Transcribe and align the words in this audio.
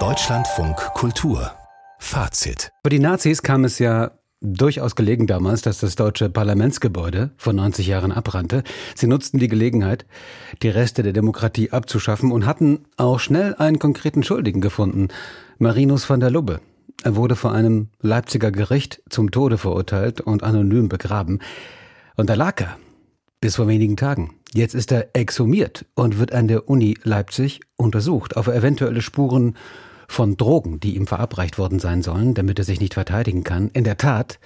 Deutschlandfunk 0.00 0.76
Kultur 0.94 1.52
Fazit. 2.00 2.72
Für 2.82 2.90
die 2.90 2.98
Nazis 2.98 3.40
kam 3.44 3.62
es 3.62 3.78
ja 3.78 4.10
durchaus 4.40 4.96
gelegen 4.96 5.28
damals, 5.28 5.62
dass 5.62 5.78
das 5.78 5.94
deutsche 5.94 6.28
Parlamentsgebäude 6.28 7.30
vor 7.36 7.52
90 7.52 7.86
Jahren 7.86 8.10
abbrannte. 8.10 8.64
Sie 8.96 9.06
nutzten 9.06 9.38
die 9.38 9.46
Gelegenheit, 9.46 10.06
die 10.64 10.70
Reste 10.70 11.04
der 11.04 11.12
Demokratie 11.12 11.70
abzuschaffen 11.70 12.32
und 12.32 12.46
hatten 12.46 12.84
auch 12.96 13.20
schnell 13.20 13.54
einen 13.54 13.78
konkreten 13.78 14.24
Schuldigen 14.24 14.60
gefunden, 14.60 15.06
Marinus 15.58 16.10
van 16.10 16.18
der 16.18 16.30
Lubbe. 16.30 16.60
Er 17.04 17.14
wurde 17.14 17.36
vor 17.36 17.52
einem 17.52 17.90
Leipziger 18.00 18.50
Gericht 18.50 19.02
zum 19.08 19.30
Tode 19.30 19.56
verurteilt 19.56 20.20
und 20.20 20.42
anonym 20.42 20.88
begraben. 20.88 21.38
Und 22.16 22.28
da 22.28 22.34
lag 22.34 22.60
er. 22.60 22.76
Bis 23.40 23.54
vor 23.54 23.68
wenigen 23.68 23.96
Tagen. 23.96 24.34
Jetzt 24.56 24.76
ist 24.76 24.92
er 24.92 25.08
exhumiert 25.14 25.84
und 25.96 26.20
wird 26.20 26.32
an 26.32 26.46
der 26.46 26.68
Uni 26.68 26.96
Leipzig 27.02 27.58
untersucht 27.74 28.36
auf 28.36 28.46
eventuelle 28.46 29.02
Spuren 29.02 29.56
von 30.06 30.36
Drogen, 30.36 30.78
die 30.78 30.94
ihm 30.94 31.08
verabreicht 31.08 31.58
worden 31.58 31.80
sein 31.80 32.02
sollen, 32.02 32.34
damit 32.34 32.60
er 32.60 32.64
sich 32.64 32.78
nicht 32.78 32.94
verteidigen 32.94 33.42
kann. 33.42 33.68
In 33.72 33.82
der 33.82 33.96
Tat 33.96 34.38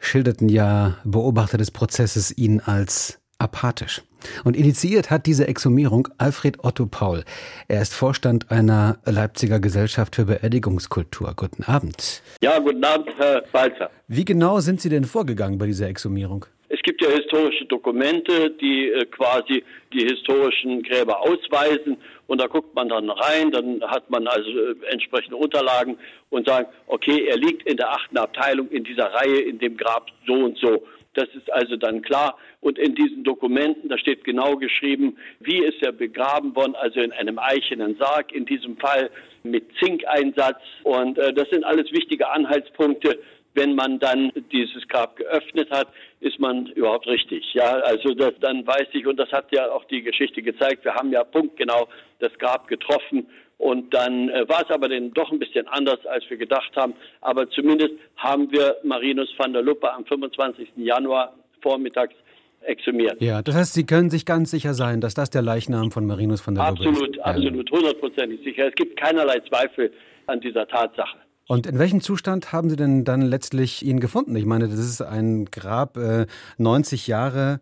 schilderten 0.00 0.48
ja 0.48 0.96
Beobachter 1.04 1.58
des 1.58 1.70
Prozesses 1.70 2.36
ihn 2.36 2.58
als 2.58 3.20
apathisch. 3.38 4.02
Und 4.42 4.56
initiiert 4.56 5.10
hat 5.10 5.26
diese 5.26 5.46
Exhumierung 5.46 6.08
Alfred 6.18 6.64
Otto 6.64 6.86
Paul. 6.86 7.22
Er 7.68 7.82
ist 7.82 7.94
Vorstand 7.94 8.50
einer 8.50 8.98
Leipziger 9.04 9.60
Gesellschaft 9.60 10.16
für 10.16 10.24
Beerdigungskultur. 10.24 11.34
Guten 11.36 11.62
Abend. 11.62 12.20
Ja, 12.42 12.58
guten 12.58 12.82
Abend, 12.82 13.08
Herr 13.16 13.42
Balzer. 13.52 13.90
Wie 14.08 14.24
genau 14.24 14.58
sind 14.58 14.80
Sie 14.80 14.88
denn 14.88 15.04
vorgegangen 15.04 15.58
bei 15.58 15.66
dieser 15.66 15.86
Exhumierung? 15.86 16.46
Es 16.72 16.80
gibt 16.82 17.02
ja 17.02 17.10
historische 17.10 17.64
Dokumente, 17.64 18.50
die 18.50 18.90
äh, 18.90 19.04
quasi 19.06 19.64
die 19.92 20.04
historischen 20.04 20.84
Gräber 20.84 21.20
ausweisen 21.20 21.96
und 22.28 22.40
da 22.40 22.46
guckt 22.46 22.76
man 22.76 22.88
dann 22.88 23.10
rein, 23.10 23.50
dann 23.50 23.82
hat 23.82 24.08
man 24.08 24.28
also 24.28 24.48
äh, 24.48 24.76
entsprechende 24.88 25.36
Unterlagen 25.36 25.98
und 26.30 26.46
sagt, 26.46 26.72
okay, 26.86 27.26
er 27.26 27.38
liegt 27.38 27.68
in 27.68 27.76
der 27.76 27.90
achten 27.90 28.16
Abteilung 28.16 28.68
in 28.68 28.84
dieser 28.84 29.12
Reihe 29.12 29.40
in 29.40 29.58
dem 29.58 29.76
Grab 29.76 30.06
so 30.28 30.34
und 30.34 30.58
so. 30.58 30.86
Das 31.14 31.28
ist 31.34 31.52
also 31.52 31.76
dann 31.76 32.02
klar. 32.02 32.38
Und 32.60 32.78
in 32.78 32.94
diesen 32.94 33.24
Dokumenten, 33.24 33.88
da 33.88 33.98
steht 33.98 34.22
genau 34.22 34.56
geschrieben, 34.56 35.16
wie 35.40 35.58
ist 35.64 35.82
er 35.82 35.90
begraben 35.90 36.54
worden, 36.54 36.76
also 36.76 37.00
in 37.00 37.10
einem 37.10 37.40
eichenen 37.40 37.96
Sarg, 37.96 38.30
in 38.30 38.44
diesem 38.44 38.76
Fall 38.76 39.10
mit 39.42 39.64
Zinkeinsatz. 39.82 40.60
Und 40.84 41.18
äh, 41.18 41.32
das 41.32 41.48
sind 41.50 41.64
alles 41.64 41.90
wichtige 41.90 42.30
Anhaltspunkte, 42.30 43.18
wenn 43.54 43.74
man 43.74 43.98
dann 43.98 44.32
dieses 44.52 44.86
Grab 44.88 45.16
geöffnet 45.16 45.70
hat, 45.70 45.88
ist 46.20 46.38
man 46.38 46.66
überhaupt 46.66 47.06
richtig. 47.06 47.52
Ja, 47.54 47.70
also 47.80 48.14
das, 48.14 48.32
dann 48.40 48.66
weiß 48.66 48.88
ich, 48.92 49.06
und 49.06 49.16
das 49.16 49.30
hat 49.32 49.52
ja 49.52 49.70
auch 49.70 49.84
die 49.84 50.02
Geschichte 50.02 50.42
gezeigt, 50.42 50.84
wir 50.84 50.94
haben 50.94 51.10
ja 51.12 51.24
punktgenau 51.24 51.88
das 52.20 52.32
Grab 52.38 52.68
getroffen 52.68 53.26
und 53.60 53.92
dann 53.92 54.30
äh, 54.30 54.48
war 54.48 54.62
es 54.62 54.70
aber 54.70 54.88
dann 54.88 55.12
doch 55.12 55.30
ein 55.30 55.38
bisschen 55.38 55.68
anders, 55.68 56.04
als 56.06 56.24
wir 56.30 56.38
gedacht 56.38 56.74
haben. 56.76 56.94
Aber 57.20 57.48
zumindest 57.50 57.92
haben 58.16 58.50
wir 58.50 58.76
Marinus 58.84 59.28
van 59.36 59.52
der 59.52 59.62
Luppe 59.62 59.92
am 59.92 60.06
25. 60.06 60.68
Januar 60.76 61.34
vormittags 61.60 62.14
exhumiert. 62.62 63.20
Ja, 63.20 63.42
das 63.42 63.54
heißt, 63.54 63.74
Sie 63.74 63.84
können 63.84 64.08
sich 64.08 64.24
ganz 64.24 64.50
sicher 64.50 64.72
sein, 64.72 65.02
dass 65.02 65.12
das 65.14 65.28
der 65.28 65.42
Leichnam 65.42 65.90
von 65.90 66.06
Marinus 66.06 66.46
van 66.46 66.54
der 66.54 66.70
Luppe 66.70 66.88
absolut, 66.88 67.16
ist. 67.16 67.22
Absolut, 67.22 67.46
absolut, 67.46 67.70
hundertprozentig 67.70 68.40
sicher. 68.44 68.68
Es 68.68 68.74
gibt 68.74 68.98
keinerlei 68.98 69.40
Zweifel 69.40 69.92
an 70.26 70.40
dieser 70.40 70.66
Tatsache. 70.66 71.18
Und 71.50 71.66
in 71.66 71.80
welchem 71.80 72.00
Zustand 72.00 72.52
haben 72.52 72.70
Sie 72.70 72.76
denn 72.76 73.04
dann 73.04 73.22
letztlich 73.22 73.84
ihn 73.84 73.98
gefunden? 73.98 74.36
Ich 74.36 74.46
meine, 74.46 74.68
das 74.68 74.78
ist 74.78 75.02
ein 75.02 75.46
Grab 75.46 75.96
äh, 75.96 76.26
90 76.58 77.08
Jahre 77.08 77.58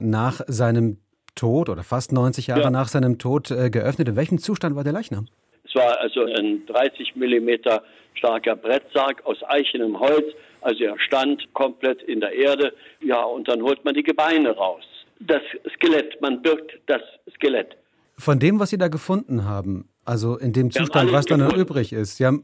nach 0.00 0.40
seinem 0.48 0.98
Tod 1.36 1.68
oder 1.68 1.84
fast 1.84 2.10
90 2.10 2.48
Jahre 2.48 2.62
ja. 2.62 2.70
nach 2.70 2.88
seinem 2.88 3.20
Tod 3.20 3.52
äh, 3.52 3.70
geöffnet. 3.70 4.08
In 4.08 4.16
welchem 4.16 4.38
Zustand 4.38 4.74
war 4.74 4.82
der 4.82 4.92
Leichnam? 4.92 5.28
Es 5.64 5.72
war 5.76 6.00
also 6.00 6.24
ein 6.24 6.66
30 6.66 7.14
Millimeter 7.14 7.84
starker 8.14 8.56
Brettsarg 8.56 9.24
aus 9.24 9.36
eichenem 9.46 10.00
Holz. 10.00 10.26
Also 10.62 10.82
er 10.82 10.98
stand 10.98 11.40
komplett 11.54 12.02
in 12.02 12.18
der 12.18 12.32
Erde. 12.32 12.72
Ja, 13.00 13.22
und 13.22 13.46
dann 13.46 13.62
holt 13.62 13.84
man 13.84 13.94
die 13.94 14.02
Gebeine 14.02 14.50
raus. 14.50 14.82
Das 15.20 15.42
Skelett, 15.76 16.20
man 16.20 16.42
birgt 16.42 16.72
das 16.86 17.02
Skelett. 17.36 17.76
Von 18.18 18.40
dem, 18.40 18.58
was 18.58 18.70
Sie 18.70 18.78
da 18.78 18.88
gefunden 18.88 19.44
haben, 19.44 19.88
also 20.04 20.36
in 20.36 20.52
dem 20.52 20.72
Zustand, 20.72 21.12
was 21.12 21.26
dann 21.26 21.38
noch 21.38 21.56
übrig 21.56 21.92
ist. 21.92 22.16
Sie 22.16 22.26
haben 22.26 22.42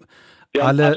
wir 0.55 0.65
alle 0.65 0.97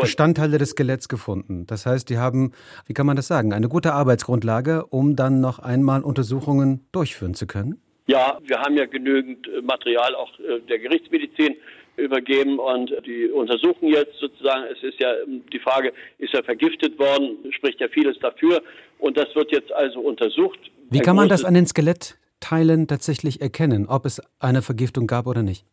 Bestandteile 0.00 0.58
des 0.58 0.70
Skeletts 0.70 1.08
gefunden. 1.08 1.66
Das 1.66 1.86
heißt, 1.86 2.08
die 2.10 2.18
haben, 2.18 2.52
wie 2.86 2.92
kann 2.92 3.06
man 3.06 3.16
das 3.16 3.28
sagen, 3.28 3.52
eine 3.52 3.68
gute 3.68 3.92
Arbeitsgrundlage, 3.92 4.86
um 4.86 5.16
dann 5.16 5.40
noch 5.40 5.58
einmal 5.58 6.02
Untersuchungen 6.02 6.86
durchführen 6.92 7.34
zu 7.34 7.46
können? 7.46 7.80
Ja, 8.06 8.38
wir 8.44 8.60
haben 8.60 8.76
ja 8.76 8.84
genügend 8.84 9.48
äh, 9.48 9.62
Material 9.62 10.14
auch 10.14 10.38
äh, 10.38 10.60
der 10.68 10.78
Gerichtsmedizin 10.78 11.56
übergeben 11.96 12.58
und 12.58 12.90
die 13.06 13.28
untersuchen 13.28 13.88
jetzt 13.88 14.18
sozusagen, 14.20 14.64
es 14.70 14.82
ist 14.82 15.00
ja 15.00 15.14
ähm, 15.26 15.42
die 15.52 15.58
Frage, 15.58 15.92
ist 16.18 16.34
er 16.34 16.44
vergiftet 16.44 16.98
worden, 16.98 17.38
spricht 17.52 17.80
ja 17.80 17.88
vieles 17.88 18.18
dafür 18.18 18.62
und 18.98 19.16
das 19.16 19.34
wird 19.34 19.52
jetzt 19.52 19.72
also 19.72 20.00
untersucht. 20.00 20.58
Wie 20.90 21.00
kann 21.00 21.16
man 21.16 21.30
das 21.30 21.44
an 21.44 21.54
den 21.54 21.66
Skelettteilen 21.66 22.88
tatsächlich 22.88 23.40
erkennen, 23.40 23.86
ob 23.88 24.04
es 24.04 24.20
eine 24.38 24.60
Vergiftung 24.60 25.06
gab 25.06 25.26
oder 25.26 25.42
nicht? 25.42 25.64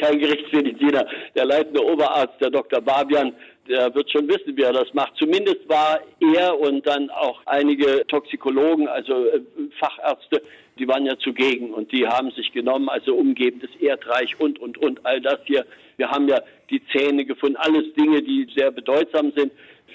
Kein 0.00 0.18
Gerichtsmediziner. 0.18 1.06
Der 1.34 1.44
leitende 1.44 1.84
Oberarzt, 1.84 2.40
der 2.40 2.48
Dr. 2.50 2.80
Babian, 2.80 3.34
der 3.68 3.94
wird 3.94 4.10
schon 4.10 4.26
wissen, 4.28 4.56
wie 4.56 4.62
er 4.62 4.72
das 4.72 4.92
macht. 4.94 5.12
Zumindest 5.16 5.68
war 5.68 6.00
er 6.20 6.58
und 6.58 6.86
dann 6.86 7.10
auch 7.10 7.42
einige 7.44 8.06
Toxikologen, 8.06 8.88
also 8.88 9.26
äh, 9.26 9.40
Fachärzte, 9.78 10.42
die 10.78 10.88
waren 10.88 11.04
ja 11.04 11.18
zugegen 11.18 11.74
und 11.74 11.92
die 11.92 12.06
haben 12.06 12.30
sich 12.30 12.50
genommen, 12.52 12.88
also 12.88 13.14
umgebendes 13.14 13.68
Erdreich 13.78 14.40
und, 14.40 14.58
und, 14.58 14.78
und, 14.78 15.04
all 15.04 15.20
das 15.20 15.38
hier. 15.44 15.66
Wir 15.98 16.10
haben 16.10 16.26
ja 16.28 16.40
die 16.70 16.82
Zähne 16.86 17.26
gefunden, 17.26 17.56
alles 17.56 17.92
Dinge, 17.92 18.22
die 18.22 18.48
sehr 18.56 18.70
bedeutsam 18.70 19.32
sind 19.36 19.52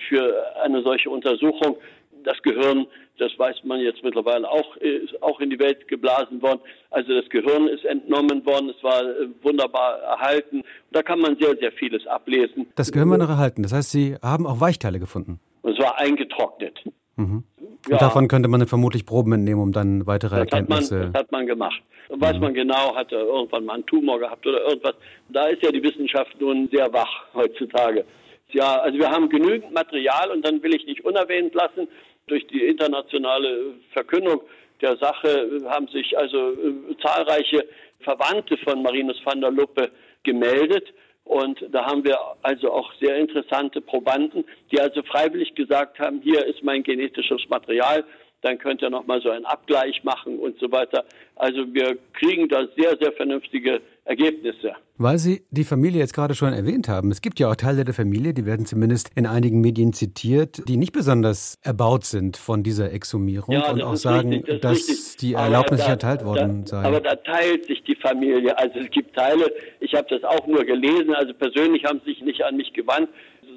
für 0.07 0.55
eine 0.63 0.83
solche 0.83 1.09
Untersuchung. 1.09 1.77
Das 2.25 2.41
Gehirn 2.41 2.87
das 3.17 3.31
weiß 3.37 3.63
man 3.63 3.79
jetzt 3.79 4.03
mittlerweile 4.03 4.49
auch, 4.49 4.75
ist 4.77 5.21
auch 5.23 5.39
in 5.39 5.49
die 5.49 5.59
Welt 5.59 5.87
geblasen 5.87 6.41
worden. 6.41 6.59
Also 6.91 7.13
das 7.13 7.29
Gehirn 7.29 7.67
ist 7.67 7.85
entnommen 7.85 8.45
worden, 8.45 8.73
es 8.75 8.83
war 8.83 9.01
äh, 9.01 9.27
wunderbar 9.41 9.99
erhalten. 9.99 10.63
Da 10.91 11.01
kann 11.01 11.19
man 11.19 11.37
sehr, 11.39 11.55
sehr 11.57 11.71
vieles 11.71 12.05
ablesen. 12.07 12.67
Das 12.75 12.91
Gehirn 12.91 13.09
war 13.09 13.17
noch 13.17 13.29
erhalten. 13.29 13.63
Das 13.63 13.73
heißt, 13.73 13.91
Sie 13.91 14.15
haben 14.21 14.45
auch 14.45 14.59
Weichteile 14.59 14.99
gefunden. 14.99 15.39
Und 15.61 15.73
es 15.73 15.79
war 15.79 15.97
eingetrocknet. 15.99 16.77
Mhm. 17.15 17.43
Und 17.57 17.91
ja. 17.91 17.97
davon 17.97 18.27
könnte 18.27 18.49
man 18.49 18.67
vermutlich 18.67 19.05
Proben 19.05 19.31
entnehmen, 19.31 19.61
um 19.61 19.71
dann 19.71 20.05
weitere 20.05 20.31
das 20.31 20.39
Erkenntnisse. 20.39 20.95
Hat 20.95 21.03
man, 21.03 21.13
das 21.13 21.21
hat 21.21 21.31
man 21.31 21.47
gemacht. 21.47 21.81
Und 22.09 22.21
weiß 22.21 22.35
mhm. 22.35 22.41
man 22.41 22.53
genau, 22.53 22.95
hat 22.95 23.11
er 23.13 23.21
irgendwann 23.21 23.65
mal 23.65 23.75
einen 23.75 23.85
Tumor 23.85 24.19
gehabt 24.19 24.45
oder 24.45 24.61
irgendwas. 24.61 24.95
Da 25.29 25.45
ist 25.45 25.63
ja 25.63 25.71
die 25.71 25.81
Wissenschaft 25.81 26.35
nun 26.39 26.67
sehr 26.71 26.91
wach 26.91 27.33
heutzutage. 27.33 28.03
Ja, 28.51 28.75
also 28.77 28.97
wir 28.97 29.09
haben 29.09 29.27
genügend 29.29 29.73
Material 29.73 30.31
und 30.31 30.45
dann 30.45 30.61
will 30.61 30.75
ich 30.75 30.85
nicht 30.85 31.03
unerwähnt 31.03 31.53
lassen, 31.55 31.87
durch 32.27 32.45
die 32.47 32.65
internationale 32.65 33.75
Verkündung 33.91 34.41
der 34.81 34.97
Sache 34.97 35.61
haben 35.65 35.87
sich 35.87 36.17
also 36.17 36.51
äh, 36.51 36.97
zahlreiche 37.01 37.65
Verwandte 38.01 38.57
von 38.57 38.81
Marinus 38.81 39.17
van 39.23 39.41
der 39.41 39.51
Luppe 39.51 39.91
gemeldet. 40.23 40.93
Und 41.23 41.63
da 41.71 41.85
haben 41.85 42.03
wir 42.03 42.17
also 42.43 42.71
auch 42.71 42.93
sehr 42.99 43.15
interessante 43.17 43.81
Probanden, 43.81 44.43
die 44.71 44.79
also 44.79 45.01
freiwillig 45.03 45.55
gesagt 45.55 45.97
haben, 45.99 46.21
hier 46.21 46.45
ist 46.45 46.63
mein 46.63 46.83
genetisches 46.83 47.41
Material, 47.49 48.03
dann 48.41 48.59
könnt 48.59 48.83
ihr 48.83 48.91
nochmal 48.91 49.21
so 49.21 49.31
einen 49.31 49.45
Abgleich 49.45 50.03
machen 50.03 50.37
und 50.37 50.59
so 50.59 50.71
weiter. 50.71 51.03
Also 51.35 51.73
wir 51.73 51.97
kriegen 52.13 52.47
da 52.47 52.67
sehr, 52.77 52.95
sehr 52.99 53.11
vernünftige 53.13 53.81
Ergebnisse. 54.05 54.73
Weil 54.97 55.17
Sie 55.17 55.41
die 55.49 55.63
Familie 55.63 55.99
jetzt 55.99 56.13
gerade 56.13 56.35
schon 56.35 56.53
erwähnt 56.53 56.88
haben, 56.88 57.11
es 57.11 57.21
gibt 57.21 57.39
ja 57.39 57.49
auch 57.49 57.55
Teile 57.55 57.83
der 57.83 57.93
Familie, 57.93 58.33
die 58.33 58.45
werden 58.45 58.66
zumindest 58.66 59.09
in 59.16 59.25
einigen 59.25 59.59
Medien 59.59 59.91
zitiert, 59.93 60.61
die 60.69 60.77
nicht 60.77 60.93
besonders 60.93 61.57
erbaut 61.63 62.05
sind 62.05 62.38
von 62.38 62.63
dieser 62.63 62.93
Exhumierung 62.93 63.55
ja, 63.55 63.71
und 63.71 63.81
auch 63.81 63.95
sagen, 63.95 64.31
richtig, 64.31 64.61
das 64.61 64.88
dass 64.88 65.16
die 65.17 65.33
Erlaubnis 65.33 65.79
nicht 65.79 65.89
erteilt 65.89 66.23
worden 66.23 66.61
da, 66.61 66.67
sei. 66.67 66.83
Aber 66.83 67.01
da 67.01 67.16
teilt 67.16 67.66
sich 67.66 67.83
die 67.83 67.95
Familie. 67.95 68.57
Also 68.57 68.79
es 68.79 68.89
gibt 68.91 69.16
Teile, 69.16 69.51
ich 69.79 69.93
habe 69.96 70.07
das 70.09 70.23
auch 70.23 70.46
nur 70.47 70.63
gelesen, 70.63 71.13
also 71.16 71.34
persönlich 71.34 71.84
haben 71.84 71.99
sie 72.05 72.11
sich 72.11 72.22
nicht 72.22 72.43
an 72.43 72.55
mich 72.55 72.72
gewandt, 72.73 73.09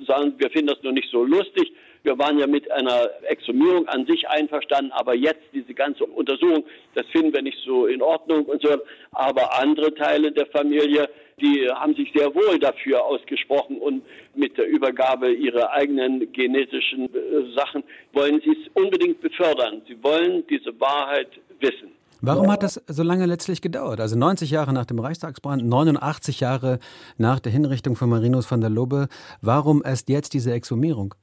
sagen, 0.07 0.33
wir 0.39 0.51
finden 0.51 0.69
das 0.69 0.83
nur 0.83 0.93
nicht 0.93 1.11
so 1.11 1.25
lustig. 1.25 1.73
Wir 2.09 2.19
waren 2.19 2.39
ja 2.39 2.47
mit 2.47 2.71
einer 2.71 3.11
Exhumierung 3.25 3.87
an 3.87 4.07
sich 4.07 4.27
einverstanden, 4.31 4.93
aber 4.93 5.15
jetzt 5.15 5.43
diese 5.53 5.75
ganze 5.75 6.05
Untersuchung, 6.05 6.65
das 6.95 7.05
finden 7.09 7.35
wir 7.35 7.43
nicht 7.43 7.59
so 7.67 7.85
in 7.85 8.01
Ordnung 8.01 8.47
und 8.47 8.63
so. 8.63 8.79
Aber 9.13 9.61
andere 9.61 9.95
Teile 9.95 10.33
der 10.33 10.47
Familie, 10.47 11.11
die 11.39 11.69
haben 11.69 11.95
sich 11.95 12.11
sehr 12.17 12.35
wohl 12.35 12.59
dafür 12.59 13.05
ausgesprochen 13.05 13.77
und 13.77 14.03
mit 14.35 14.57
der 14.57 14.67
Übergabe 14.67 15.31
ihrer 15.31 15.71
eigenen 15.73 16.33
genetischen 16.33 17.15
äh, 17.15 17.55
Sachen 17.55 17.85
wollen 18.15 18.41
sie 18.43 18.53
es 18.53 18.83
unbedingt 18.83 19.21
befördern. 19.21 19.83
Sie 19.87 20.03
wollen 20.03 20.47
diese 20.49 20.81
Wahrheit 20.81 21.29
wissen. 21.61 21.91
Warum 22.23 22.51
hat 22.51 22.63
das 22.63 22.83
so 22.87 23.03
lange 23.03 23.27
letztlich 23.27 23.61
gedauert? 23.61 24.01
Also 24.01 24.17
90 24.17 24.51
Jahre 24.51 24.73
nach 24.73 24.87
dem 24.87 24.99
Reichstagsbrand, 24.99 25.63
89 25.63 26.41
Jahre 26.41 26.79
nach 27.19 27.39
der 27.39 27.53
Hinrichtung 27.53 27.97
von 27.97 28.09
Marinus 28.09 28.51
van 28.51 28.63
der 28.63 28.71
Lubbe. 28.71 29.09
Warum 29.43 29.83
erst 29.85 30.09
jetzt 30.09 30.33
diese 30.33 30.53
Exhumierung? 30.55 31.15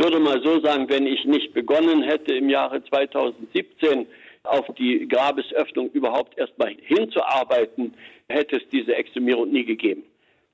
Ich 0.00 0.06
würde 0.06 0.18
mal 0.18 0.40
so 0.42 0.58
sagen, 0.60 0.88
wenn 0.88 1.06
ich 1.06 1.26
nicht 1.26 1.52
begonnen 1.52 2.02
hätte 2.02 2.34
im 2.34 2.48
Jahre 2.48 2.82
2017 2.82 4.06
auf 4.44 4.64
die 4.78 5.06
Grabesöffnung 5.06 5.90
überhaupt 5.90 6.38
erstmal 6.38 6.74
hinzuarbeiten, 6.86 7.92
hätte 8.30 8.56
es 8.56 8.62
diese 8.72 8.94
Exhumierung 8.94 9.50
nie 9.50 9.62
gegeben. 9.62 10.02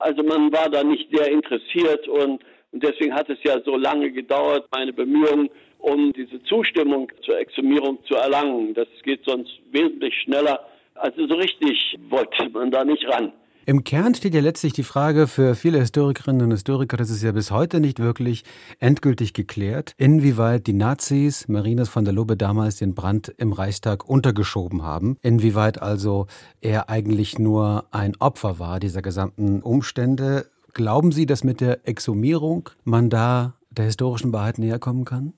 Also 0.00 0.24
man 0.24 0.52
war 0.52 0.68
da 0.68 0.82
nicht 0.82 1.08
sehr 1.16 1.30
interessiert 1.30 2.08
und, 2.08 2.42
und 2.72 2.82
deswegen 2.82 3.14
hat 3.14 3.30
es 3.30 3.38
ja 3.44 3.60
so 3.64 3.76
lange 3.76 4.10
gedauert, 4.10 4.66
meine 4.74 4.92
Bemühungen, 4.92 5.48
um 5.78 6.12
diese 6.12 6.42
Zustimmung 6.42 7.12
zur 7.24 7.38
Exhumierung 7.38 8.04
zu 8.06 8.16
erlangen. 8.16 8.74
Das 8.74 8.88
geht 9.04 9.20
sonst 9.24 9.60
wesentlich 9.70 10.12
schneller. 10.22 10.58
Also 10.96 11.24
so 11.28 11.36
richtig 11.36 11.96
wollte 12.08 12.48
man 12.48 12.72
da 12.72 12.84
nicht 12.84 13.08
ran. 13.08 13.32
Im 13.68 13.82
Kern 13.82 14.14
steht 14.14 14.32
ja 14.32 14.40
letztlich 14.40 14.74
die 14.74 14.84
Frage 14.84 15.26
für 15.26 15.56
viele 15.56 15.80
Historikerinnen 15.80 16.40
und 16.40 16.52
Historiker, 16.52 16.96
das 16.96 17.10
ist 17.10 17.24
ja 17.24 17.32
bis 17.32 17.50
heute 17.50 17.80
nicht 17.80 17.98
wirklich 17.98 18.44
endgültig 18.78 19.32
geklärt, 19.32 19.92
inwieweit 19.98 20.68
die 20.68 20.72
Nazis 20.72 21.48
Marinus 21.48 21.88
von 21.88 22.04
der 22.04 22.14
Lubbe 22.14 22.36
damals 22.36 22.76
den 22.76 22.94
Brand 22.94 23.34
im 23.38 23.52
Reichstag 23.52 24.08
untergeschoben 24.08 24.84
haben, 24.84 25.16
inwieweit 25.20 25.82
also 25.82 26.28
er 26.60 26.90
eigentlich 26.90 27.40
nur 27.40 27.86
ein 27.90 28.12
Opfer 28.20 28.60
war 28.60 28.78
dieser 28.78 29.02
gesamten 29.02 29.62
Umstände. 29.62 30.46
Glauben 30.72 31.10
Sie, 31.10 31.26
dass 31.26 31.42
mit 31.42 31.60
der 31.60 31.88
Exhumierung 31.88 32.70
man 32.84 33.10
da 33.10 33.54
der 33.70 33.86
historischen 33.86 34.32
Wahrheit 34.32 34.58
näher 34.58 34.78
kommen 34.78 35.04
kann? 35.04 35.32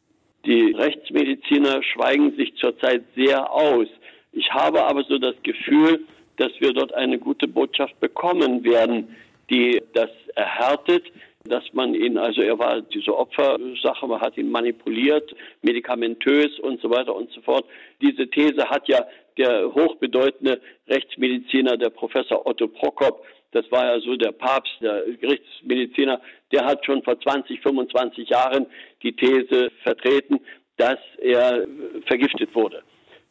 Die 0.44 0.74
Rechtsmediziner 0.76 1.82
schweigen 1.82 2.36
sich 2.36 2.54
zurzeit 2.56 3.04
sehr 3.16 3.50
aus. 3.50 3.86
Ich 4.32 4.50
habe 4.50 4.84
aber 4.84 5.02
so 5.04 5.16
das 5.16 5.34
Gefühl, 5.42 6.00
dass 6.38 6.52
wir 6.60 6.72
dort 6.72 6.94
eine 6.94 7.18
gute 7.18 7.46
Botschaft 7.46 7.98
bekommen 8.00 8.64
werden, 8.64 9.14
die 9.50 9.82
das 9.92 10.10
erhärtet, 10.34 11.04
dass 11.44 11.64
man 11.72 11.94
ihn, 11.94 12.18
also 12.18 12.42
er 12.42 12.58
war 12.58 12.80
diese 12.82 13.16
Opfersache, 13.16 14.06
man 14.06 14.20
hat 14.20 14.36
ihn 14.36 14.50
manipuliert, 14.50 15.34
medikamentös 15.62 16.58
und 16.60 16.80
so 16.80 16.90
weiter 16.90 17.14
und 17.14 17.30
so 17.32 17.40
fort. 17.42 17.64
Diese 18.00 18.28
These 18.28 18.68
hat 18.68 18.88
ja 18.88 19.04
der 19.36 19.72
hochbedeutende 19.72 20.60
Rechtsmediziner, 20.88 21.76
der 21.76 21.90
Professor 21.90 22.46
Otto 22.46 22.68
Prokop, 22.68 23.24
das 23.52 23.70
war 23.70 23.86
ja 23.86 24.00
so 24.00 24.14
der 24.16 24.32
Papst, 24.32 24.72
der 24.80 25.04
Gerichtsmediziner, 25.20 26.20
der 26.52 26.66
hat 26.66 26.84
schon 26.84 27.02
vor 27.02 27.18
20, 27.18 27.60
25 27.60 28.28
Jahren 28.28 28.66
die 29.02 29.14
These 29.14 29.70
vertreten, 29.82 30.40
dass 30.76 30.98
er 31.18 31.66
vergiftet 32.06 32.54
wurde. 32.54 32.82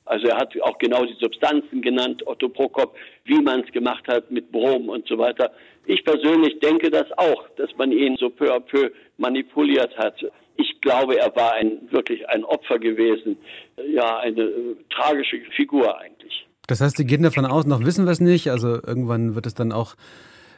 Also 0.07 0.27
er 0.27 0.37
hat 0.37 0.53
auch 0.61 0.77
genau 0.77 1.05
die 1.05 1.17
Substanzen 1.19 1.81
genannt, 1.81 2.25
Otto 2.25 2.49
Prokop, 2.49 2.95
wie 3.25 3.41
man 3.41 3.61
es 3.61 3.71
gemacht 3.71 4.07
hat 4.07 4.31
mit 4.31 4.51
Brom 4.51 4.89
und 4.89 5.07
so 5.07 5.17
weiter. 5.17 5.51
Ich 5.85 6.03
persönlich 6.03 6.59
denke 6.59 6.89
das 6.89 7.05
auch, 7.17 7.47
dass 7.57 7.69
man 7.77 7.91
ihn 7.91 8.15
so 8.17 8.29
peu 8.29 8.53
à 8.53 8.59
peu 8.59 8.91
manipuliert 9.17 9.97
hat. 9.97 10.15
Ich 10.57 10.81
glaube, 10.81 11.17
er 11.17 11.35
war 11.35 11.53
ein, 11.53 11.79
wirklich 11.91 12.27
ein 12.29 12.43
Opfer 12.43 12.79
gewesen. 12.79 13.37
Ja, 13.89 14.17
eine 14.19 14.41
äh, 14.41 14.75
tragische 14.89 15.39
Figur 15.55 15.99
eigentlich. 15.99 16.45
Das 16.67 16.81
heißt, 16.81 16.97
Sie 16.97 17.05
gehen 17.05 17.23
davon 17.23 17.45
aus, 17.45 17.65
noch 17.65 17.85
wissen 17.85 18.05
wir 18.05 18.11
es 18.11 18.19
nicht. 18.19 18.49
Also 18.49 18.67
irgendwann 18.67 19.35
wird 19.35 19.45
es 19.45 19.53
dann 19.53 19.71
auch 19.71 19.95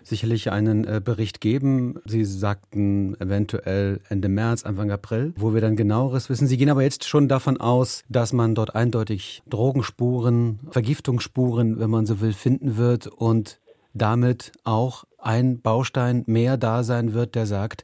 sicherlich 0.04 0.52
einen 0.52 0.86
äh, 0.86 1.02
Bericht 1.04 1.42
geben. 1.42 2.00
Sie 2.06 2.26
sagten 2.26 3.16
eventuell 3.20 4.02
Ende 4.10 4.30
März, 4.30 4.64
Anfang 4.64 4.92
April, 4.92 5.34
wo 5.38 5.54
wir 5.54 5.62
dann 5.62 5.76
genaueres 5.76 6.30
wissen. 6.30 6.48
Sie 6.48 6.58
gehen 6.58 6.70
aber 6.70 6.84
jetzt 6.84 7.06
schon 7.06 7.28
davon 7.28 7.60
aus, 7.60 8.04
dass 8.10 8.34
man 8.34 8.56
dort 8.56 8.76
eindeutig 8.76 9.44
Drogenspuren, 9.50 10.60
Vergiftungsspuren, 10.72 11.80
wenn 11.80 11.90
man 11.90 12.06
so 12.06 12.22
will, 12.22 12.34
finden 12.34 12.78
wird 12.78 13.08
und 13.08 13.60
damit 13.94 14.52
auch 14.64 15.06
ein 15.18 15.62
Baustein 15.62 16.24
mehr 16.28 16.58
da 16.58 16.84
sein 16.84 17.14
wird, 17.14 17.36
der 17.36 17.46
sagt, 17.46 17.84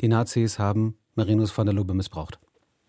die 0.00 0.08
Nazis 0.08 0.58
haben 0.58 0.96
Marinus 1.14 1.56
van 1.56 1.66
der 1.66 1.74
Lubbe 1.74 1.94
missbraucht. 1.94 2.38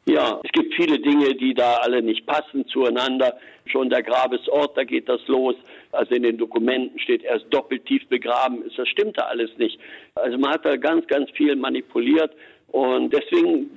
Ja, 0.07 0.39
es 0.43 0.51
gibt 0.51 0.75
viele 0.75 0.99
Dinge, 0.99 1.33
die 1.33 1.55
da 1.55 1.77
alle 1.77 2.01
nicht 2.01 2.27
passen 2.27 2.67
zueinander. 2.67 3.37
Schon 3.65 3.89
der 3.89 4.03
Grabesort, 4.03 4.77
da 4.77 4.83
geht 4.83 5.09
das 5.09 5.25
los. 5.27 5.55
Also 5.91 6.13
in 6.13 6.21
den 6.21 6.37
Dokumenten 6.37 6.99
steht, 6.99 7.23
er 7.23 7.37
ist 7.37 7.47
doppelt 7.49 7.85
tief 7.87 8.07
begraben. 8.07 8.63
Das 8.77 8.87
stimmt 8.87 9.17
da 9.17 9.23
alles 9.23 9.49
nicht. 9.57 9.79
Also 10.13 10.37
man 10.37 10.51
hat 10.51 10.65
da 10.65 10.75
ganz, 10.75 11.07
ganz 11.07 11.31
viel 11.31 11.55
manipuliert. 11.55 12.31
Und 12.67 13.13
deswegen 13.13 13.71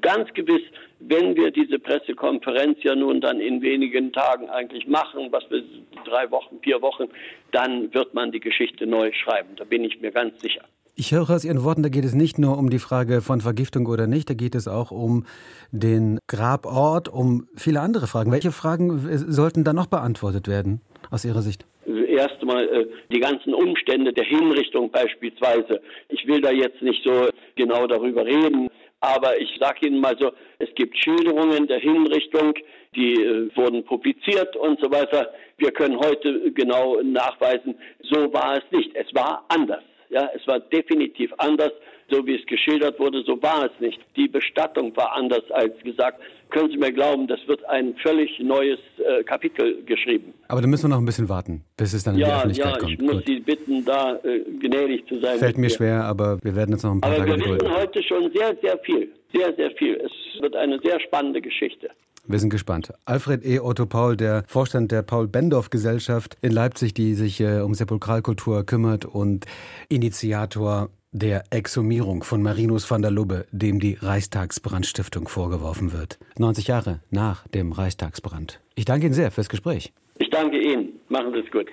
ganz 0.00 0.32
gewiss, 0.34 0.62
wenn 0.98 1.36
wir 1.36 1.52
diese 1.52 1.78
Pressekonferenz 1.78 2.82
ja 2.82 2.96
nun 2.96 3.20
dann 3.20 3.38
in 3.40 3.62
wenigen 3.62 4.12
Tagen 4.12 4.48
eigentlich 4.50 4.88
machen, 4.88 5.28
was 5.30 5.48
wir 5.48 5.62
drei 6.04 6.28
Wochen, 6.32 6.58
vier 6.60 6.82
Wochen, 6.82 7.04
dann 7.52 7.94
wird 7.94 8.14
man 8.14 8.32
die 8.32 8.40
Geschichte 8.40 8.84
neu 8.84 9.12
schreiben. 9.12 9.50
Da 9.56 9.64
bin 9.64 9.84
ich 9.84 10.00
mir 10.00 10.10
ganz 10.10 10.40
sicher. 10.40 10.64
Ich 11.00 11.12
höre 11.12 11.30
aus 11.30 11.44
Ihren 11.44 11.62
Worten, 11.62 11.84
da 11.84 11.90
geht 11.90 12.04
es 12.04 12.12
nicht 12.12 12.40
nur 12.40 12.58
um 12.58 12.70
die 12.70 12.80
Frage 12.80 13.20
von 13.20 13.40
Vergiftung 13.40 13.86
oder 13.86 14.08
nicht, 14.08 14.28
da 14.28 14.34
geht 14.34 14.56
es 14.56 14.66
auch 14.66 14.90
um 14.90 15.26
den 15.70 16.18
Grabort, 16.26 17.08
um 17.08 17.46
viele 17.54 17.78
andere 17.78 18.08
Fragen. 18.08 18.32
Welche 18.32 18.50
Fragen 18.50 18.98
sollten 19.30 19.62
da 19.62 19.72
noch 19.72 19.86
beantwortet 19.86 20.48
werden 20.48 20.80
aus 21.12 21.24
Ihrer 21.24 21.40
Sicht? 21.40 21.64
Erstmal 21.86 22.68
äh, 22.68 22.86
die 23.12 23.20
ganzen 23.20 23.54
Umstände 23.54 24.12
der 24.12 24.24
Hinrichtung 24.24 24.90
beispielsweise. 24.90 25.80
Ich 26.08 26.26
will 26.26 26.40
da 26.40 26.50
jetzt 26.50 26.82
nicht 26.82 27.04
so 27.04 27.28
genau 27.54 27.86
darüber 27.86 28.26
reden, 28.26 28.68
aber 28.98 29.40
ich 29.40 29.50
sage 29.60 29.86
Ihnen 29.86 30.00
mal 30.00 30.16
so, 30.18 30.32
es 30.58 30.68
gibt 30.74 30.98
Schilderungen 30.98 31.68
der 31.68 31.78
Hinrichtung, 31.78 32.54
die 32.96 33.14
äh, 33.14 33.56
wurden 33.56 33.84
publiziert 33.84 34.56
und 34.56 34.80
so 34.80 34.90
weiter. 34.90 35.30
Wir 35.58 35.70
können 35.70 35.96
heute 35.96 36.50
genau 36.50 37.00
nachweisen, 37.02 37.76
so 38.02 38.32
war 38.32 38.56
es 38.56 38.64
nicht. 38.72 38.90
Es 38.96 39.14
war 39.14 39.44
anders. 39.48 39.84
Ja, 40.10 40.28
es 40.34 40.46
war 40.46 40.60
definitiv 40.60 41.32
anders, 41.38 41.72
so 42.10 42.26
wie 42.26 42.36
es 42.36 42.46
geschildert 42.46 42.98
wurde, 42.98 43.22
so 43.22 43.40
war 43.42 43.66
es 43.66 43.80
nicht. 43.80 44.00
Die 44.16 44.28
Bestattung 44.28 44.96
war 44.96 45.12
anders 45.12 45.42
als 45.50 45.78
gesagt. 45.82 46.20
Können 46.50 46.70
Sie 46.70 46.78
mir 46.78 46.92
glauben, 46.92 47.26
das 47.26 47.40
wird 47.46 47.62
ein 47.66 47.94
völlig 47.96 48.38
neues 48.40 48.78
äh, 48.96 49.22
Kapitel 49.24 49.84
geschrieben. 49.84 50.32
Aber 50.48 50.62
da 50.62 50.66
müssen 50.66 50.84
wir 50.84 50.88
noch 50.88 50.98
ein 50.98 51.04
bisschen 51.04 51.28
warten, 51.28 51.62
bis 51.76 51.92
es 51.92 52.04
dann 52.04 52.14
in 52.14 52.20
ja, 52.20 52.26
die 52.26 52.32
Öffentlichkeit 52.32 52.72
ja, 52.72 52.78
kommt. 52.78 52.92
Ich 52.92 53.00
muss 53.00 53.12
Gut. 53.16 53.26
Sie 53.26 53.40
bitten, 53.40 53.84
da 53.84 54.16
äh, 54.24 54.40
gnädig 54.58 55.06
zu 55.08 55.20
sein. 55.20 55.38
Fällt 55.38 55.58
mir 55.58 55.68
schwer, 55.68 56.04
aber 56.04 56.38
wir 56.42 56.56
werden 56.56 56.72
jetzt 56.72 56.84
noch 56.84 56.92
ein 56.92 57.02
paar 57.02 57.10
aber 57.10 57.26
Tage 57.26 57.32
gedulden. 57.32 57.60
Wir 57.60 57.70
wissen 57.70 57.80
heute 57.80 58.02
schon 58.02 58.32
sehr, 58.32 58.56
sehr 58.62 58.78
viel. 58.78 59.12
Sehr, 59.34 59.54
sehr 59.54 59.70
viel. 59.72 59.96
Es 59.96 60.40
wird 60.40 60.56
eine 60.56 60.78
sehr 60.80 60.98
spannende 61.00 61.42
Geschichte. 61.42 61.90
Wir 62.28 62.38
sind 62.38 62.50
gespannt. 62.50 62.92
Alfred 63.06 63.42
E. 63.42 63.58
Otto 63.58 63.86
Paul, 63.86 64.14
der 64.14 64.44
Vorstand 64.46 64.92
der 64.92 65.00
Paul-Bendorf-Gesellschaft 65.00 66.36
in 66.42 66.52
Leipzig, 66.52 66.92
die 66.92 67.14
sich 67.14 67.40
äh, 67.40 67.60
um 67.60 67.72
Sepulkralkultur 67.72 68.66
kümmert 68.66 69.06
und 69.06 69.46
Initiator 69.88 70.90
der 71.10 71.44
Exhumierung 71.48 72.22
von 72.22 72.42
Marinus 72.42 72.90
van 72.90 73.00
der 73.00 73.10
Lubbe, 73.10 73.46
dem 73.50 73.80
die 73.80 73.94
Reichstagsbrandstiftung 73.94 75.26
vorgeworfen 75.26 75.94
wird. 75.94 76.18
90 76.38 76.66
Jahre 76.66 77.00
nach 77.10 77.48
dem 77.48 77.72
Reichstagsbrand. 77.72 78.60
Ich 78.74 78.84
danke 78.84 79.06
Ihnen 79.06 79.14
sehr 79.14 79.30
fürs 79.30 79.48
Gespräch. 79.48 79.94
Ich 80.18 80.28
danke 80.28 80.60
Ihnen. 80.60 81.00
Machen 81.08 81.32
Sie 81.32 81.38
es 81.38 81.50
gut. 81.50 81.68